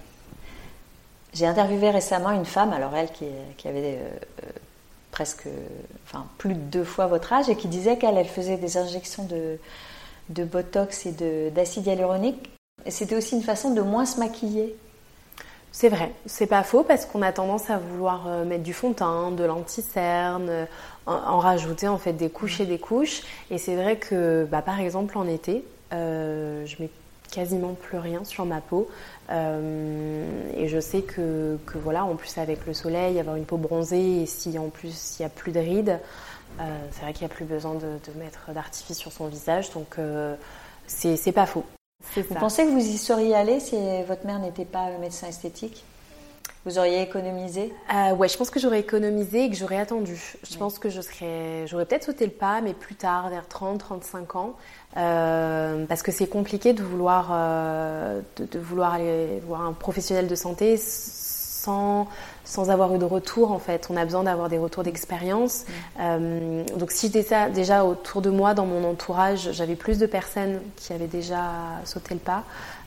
[1.33, 3.25] J'ai interviewé récemment une femme, alors elle qui,
[3.57, 4.09] qui avait euh,
[4.43, 4.49] euh,
[5.11, 5.47] presque,
[6.05, 9.25] enfin plus de deux fois votre âge, et qui disait qu'elle elle faisait des injections
[9.25, 9.57] de,
[10.29, 12.49] de botox et d'acide hyaluronique.
[12.87, 14.75] C'était aussi une façon de moins se maquiller.
[15.71, 18.89] C'est vrai, c'est pas faux parce qu'on a tendance à vouloir euh, mettre du fond
[18.89, 20.65] de teint, de l'anti-cerne, euh,
[21.05, 23.21] en, rajouter en fait des couches et des couches.
[23.51, 25.63] Et c'est vrai que, bah, par exemple, en été,
[25.93, 26.89] euh, je mets
[27.31, 28.89] quasiment plus rien sur ma peau.
[29.29, 34.25] et je sais que, voilà, en plus avec le soleil, avoir une peau bronzée et
[34.25, 35.99] si en plus il a plus de rides,
[36.91, 39.71] c'est vrai qu'il n'y a plus besoin de, de mettre d'artifice sur son visage.
[39.71, 39.97] Donc
[40.87, 41.65] c'est pas faux.
[42.15, 43.75] Vous pensez que vous y seriez allé si
[44.07, 45.83] votre mère n'était pas médecin esthétique?
[46.67, 47.73] Vous auriez économisé?
[47.93, 50.35] Euh, Ouais, je pense que j'aurais économisé et que j'aurais attendu.
[50.43, 53.79] Je pense que je serais, j'aurais peut-être sauté le pas, mais plus tard, vers 30,
[53.79, 54.53] 35 ans,
[54.97, 60.35] euh, parce que c'est compliqué de vouloir, euh, de, vouloir aller voir un professionnel de
[60.35, 60.75] santé
[61.67, 62.07] sans,
[62.45, 63.87] sans avoir eu de retour en fait.
[63.89, 65.65] On a besoin d'avoir des retours d'expérience.
[65.99, 70.61] Euh, donc si j'étais déjà autour de moi, dans mon entourage, j'avais plus de personnes
[70.77, 71.41] qui avaient déjà
[71.83, 72.43] sauté le pas,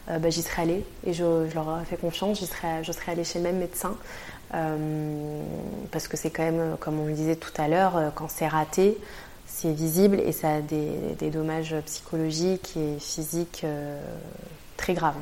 [0.09, 2.39] euh, bah, j'y serais allée et je, leur aurais fait confiance.
[2.39, 3.97] J'y serais, je serais allée chez le même médecin.
[4.55, 5.43] Euh,
[5.93, 8.99] parce que c'est quand même, comme on le disait tout à l'heure, quand c'est raté,
[9.47, 13.67] c'est visible et ça a des, des dommages psychologiques et physiques
[14.77, 15.15] très graves.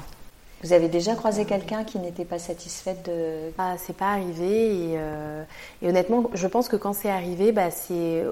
[0.63, 3.53] Vous avez déjà croisé quelqu'un qui n'était pas satisfaite de...
[3.59, 5.45] Ah, c'est pas arrivé euh,
[5.83, 8.25] et, honnêtement, je pense que quand c'est arrivé, bah, c'est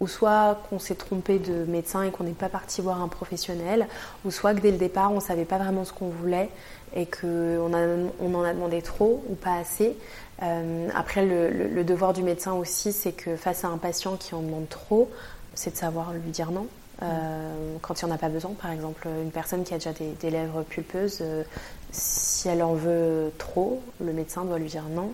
[0.00, 3.86] ou soit qu'on s'est trompé de médecin et qu'on n'est pas parti voir un professionnel,
[4.24, 6.50] ou soit que dès le départ, on savait pas vraiment ce qu'on voulait
[6.94, 7.72] et qu'on
[8.20, 9.96] on en a demandé trop ou pas assez.
[10.42, 14.40] Euh, après, le, devoir du médecin aussi, c'est que face à un patient qui en
[14.40, 15.10] demande trop,
[15.58, 16.68] c'est de savoir lui dire non.
[17.02, 19.92] Euh, quand il n'y en a pas besoin, par exemple, une personne qui a déjà
[19.92, 21.42] des, lèvres pulpeuses, euh,
[21.90, 25.12] si elle en veut trop, le médecin doit lui dire non.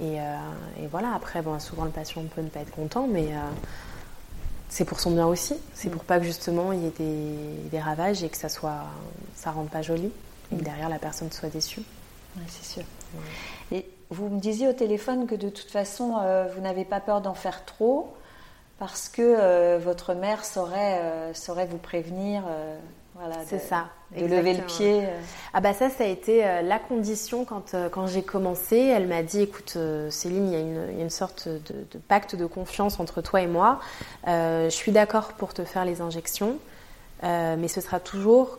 [0.00, 0.36] Et, euh,
[0.90, 3.28] voilà, après, bon, souvent le patient peut ne pas être content, mais
[4.68, 5.54] c'est pour son bien aussi.
[5.74, 8.84] C'est pour pas que justement il y ait des, ravages et que ça soit,
[9.34, 10.12] ça rende pas joli
[10.52, 11.82] et que derrière la personne soit déçue.
[12.36, 12.84] Oui, c'est sûr.
[13.72, 16.16] Et vous me disiez au téléphone que de toute façon,
[16.54, 18.14] vous n'avez pas peur d'en faire trop
[18.80, 22.42] parce que euh, votre mère saurait, euh, saurait vous prévenir.
[22.48, 22.76] Euh,
[23.14, 23.88] voilà, c'est ça.
[24.16, 25.06] De lever le pied.
[25.52, 28.78] Ah bah ça, ça a été la condition quand, quand j'ai commencé.
[28.78, 29.76] Elle m'a dit, écoute
[30.08, 31.60] Céline, il y, a une, il y, a une, sorte de,
[31.92, 33.78] de, pacte de confiance entre toi et moi.
[34.26, 36.56] je suis d'accord pour te faire les injections,
[37.22, 38.58] mais ce sera toujours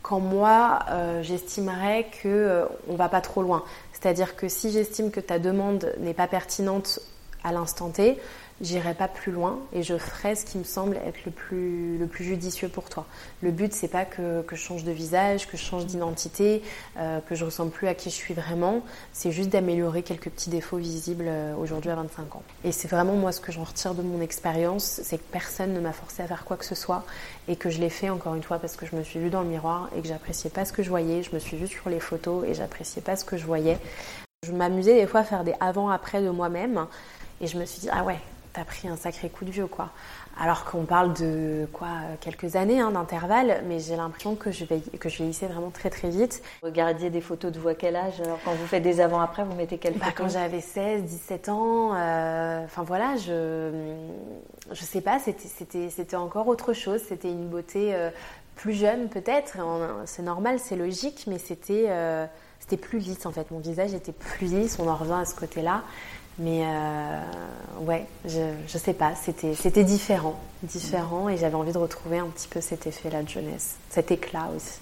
[0.00, 0.78] quand moi
[1.20, 3.64] j'estimerais que on va pas trop loin.
[3.92, 7.00] C'est-à-dire que si j'estime que ta demande n'est pas pertinente
[7.44, 8.18] à l'instant T,
[8.60, 12.06] j'irai pas plus loin et je ferai ce qui me semble être le plus, le
[12.06, 13.06] plus judicieux pour toi.
[13.42, 16.62] Le but, c'est pas que, que, je change de visage, que je change d'identité,
[16.98, 18.82] euh, que je ressemble plus à qui je suis vraiment.
[19.12, 22.42] C'est juste d'améliorer quelques petits défauts visibles euh, aujourd'hui à 25 ans.
[22.64, 25.80] Et c'est vraiment moi ce que j'en retire de mon expérience, c'est que personne ne
[25.80, 27.04] m'a forcé à faire quoi que ce soit
[27.48, 29.42] et que je l'ai fait encore une fois parce que je me suis vue dans
[29.42, 31.22] le miroir et que j'appréciais pas ce que je voyais.
[31.22, 33.78] Je me suis vue sur les photos et j'appréciais pas ce que je voyais.
[34.46, 36.86] Je m'amusais des fois à faire des avant-après de moi-même.
[37.40, 38.18] Et je me suis dit, ah ouais,
[38.54, 39.90] t'as pris un sacré coup de vieux, quoi.
[40.40, 41.88] Alors qu'on parle de quoi
[42.20, 45.90] quelques années hein, d'intervalle, mais j'ai l'impression que je vais que je vieillissais vraiment très
[45.90, 46.42] très vite.
[46.62, 49.54] Regardiez des photos de vous à quel âge Alors quand vous faites des avant-après, vous
[49.54, 53.94] mettez quel bah, Quand j'avais 16, 17 ans, euh, enfin voilà, je
[54.72, 57.00] je sais pas, c'était c'était c'était encore autre chose.
[57.08, 58.10] C'était une beauté euh,
[58.56, 59.58] plus jeune peut-être.
[60.06, 62.26] C'est normal, c'est logique, mais c'était euh,
[62.58, 63.52] c'était plus lisse en fait.
[63.52, 64.78] Mon visage était plus lisse.
[64.80, 65.82] On en revient à ce côté-là.
[66.38, 67.20] Mais euh,
[67.82, 72.48] ouais, je, je sais pas, c'était, différent, différent et j'avais envie de retrouver un petit
[72.48, 74.80] peu cet effet-là de jeunesse, cet éclat aussi.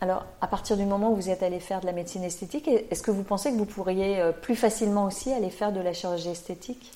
[0.00, 3.02] Alors, à partir du moment où vous êtes allé faire de la médecine esthétique, est-ce
[3.02, 6.30] que vous pensez que vous pourriez euh, plus facilement aussi aller faire de la chirurgie
[6.30, 6.92] esthétique?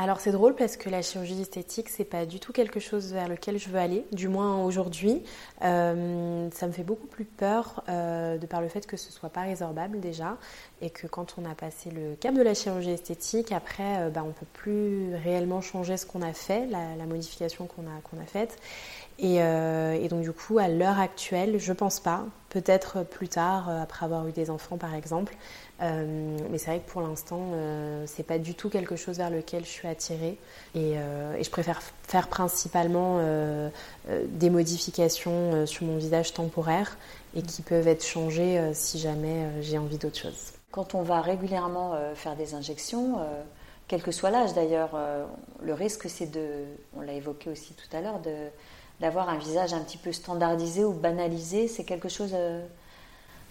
[0.00, 3.28] Alors c'est drôle parce que la chirurgie esthétique c'est pas du tout quelque chose vers
[3.28, 5.24] lequel je veux aller, du moins aujourd'hui.
[5.64, 9.28] Euh, ça me fait beaucoup plus peur euh, de par le fait que ce soit
[9.28, 10.36] pas résorbable déjà
[10.82, 14.22] et que quand on a passé le cap de la chirurgie esthétique, après euh, bah,
[14.24, 17.82] on peut plus réellement changer ce qu'on a fait, la, modification qu'on
[18.20, 18.56] a faite.
[19.18, 22.24] Et, et donc du coup, à l'heure actuelle, je pense pas.
[22.50, 25.34] Peut-être plus tard, après avoir eu des enfants par exemple.
[25.80, 27.52] Mais c'est vrai que pour l'instant,
[28.06, 30.38] c'est pas du tout quelque chose vers lequel je suis attirée.
[30.74, 33.20] Et, et je préfère faire principalement
[34.08, 36.96] des modifications sur mon visage temporaire
[37.36, 40.52] et qui peuvent être changées si jamais j'ai envie d'autre chose.
[40.70, 43.18] Quand on va régulièrement faire des injections,
[43.88, 44.98] quel que soit l'âge d'ailleurs,
[45.62, 46.64] le risque c'est de,
[46.96, 48.20] on l'a évoqué aussi tout à l'heure,
[49.00, 52.64] d'avoir un visage un petit peu standardisé ou banalisé C'est quelque chose euh,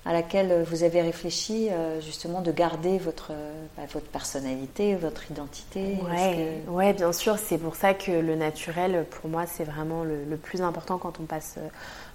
[0.05, 3.33] à laquelle vous avez réfléchi, euh, justement, de garder votre,
[3.75, 7.37] bah, votre personnalité, votre identité Oui, ouais, bien sûr.
[7.37, 11.23] C'est pour ça que le naturel, pour moi, c'est vraiment le, plus important quand on
[11.23, 11.57] passe,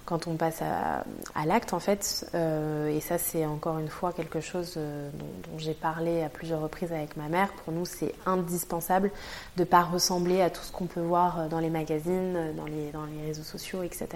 [0.05, 2.25] quand on passe à, l'acte, en fait.
[2.33, 6.91] Euh, et ça, c'est encore une fois quelque chose dont, j'ai parlé à plusieurs reprises
[6.91, 7.53] avec ma mère.
[7.63, 9.11] Pour nous, c'est indispensable
[9.55, 12.91] de ne pas ressembler à tout ce qu'on peut voir dans les magazines, dans les,
[12.91, 14.07] dans les réseaux sociaux, etc.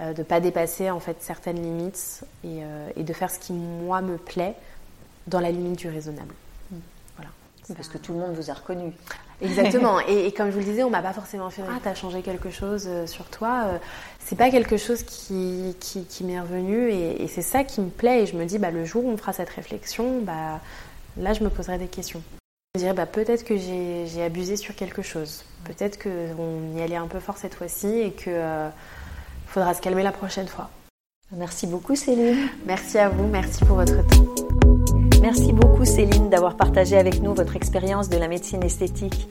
[0.00, 3.52] Euh, de ne pas dépasser en fait certaines limites euh, et, de faire ce qui
[3.52, 4.54] moi me plaît
[5.26, 6.34] dans la limite du raisonnable.
[6.70, 6.76] Mm.
[7.16, 7.30] Voilà.
[7.74, 8.92] Parce que tout le monde vous a reconnu.
[9.42, 9.98] Exactement.
[10.00, 12.50] et, comme je vous le disais, on m'a pas forcément fait ah t'as changé quelque
[12.50, 13.70] chose euh, sur toi.
[14.20, 18.22] C'est pas quelque chose qui, qui, m'est revenu et, c'est ça qui me plaît.
[18.22, 20.60] Et je me dis bah le jour où on fera cette réflexion, bah
[21.16, 22.22] là je me poserai des questions.
[22.76, 25.44] Je dirais bah, peut-être que j'ai abusé sur quelque chose.
[25.64, 28.70] Peut-être qu'on y allait un peu fort cette fois-ci et que
[29.48, 30.68] il faudra se calmer la prochaine fois.
[31.34, 32.48] Merci beaucoup Céline.
[32.66, 34.24] Merci à vous, merci pour votre temps.
[35.22, 39.28] Merci beaucoup Céline d'avoir partagé avec nous votre expérience de la médecine esthétique.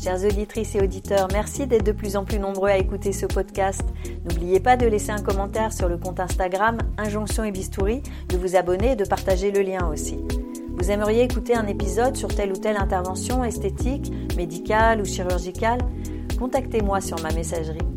[0.00, 3.82] Chères auditrices et auditeurs, merci d'être de plus en plus nombreux à écouter ce podcast.
[4.24, 8.54] N'oubliez pas de laisser un commentaire sur le compte Instagram Injonction et Bistouri, de vous
[8.54, 10.18] abonner et de partager le lien aussi.
[10.76, 15.80] Vous aimeriez écouter un épisode sur telle ou telle intervention esthétique, médicale ou chirurgicale?
[16.38, 17.95] Contactez-moi sur ma messagerie.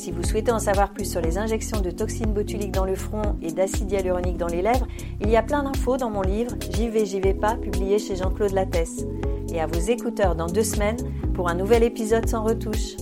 [0.00, 3.36] Si vous souhaitez en savoir plus sur les injections de toxines botuliques dans le front
[3.42, 4.88] et d'acide hyaluronique dans les lèvres,
[5.20, 8.16] il y a plein d'infos dans mon livre J'y vais, j'y vais pas, publié chez
[8.16, 9.04] Jean-Claude Lattès.
[9.52, 10.96] Et à vos écouteurs dans deux semaines
[11.34, 12.96] pour un nouvel épisode sans retouche.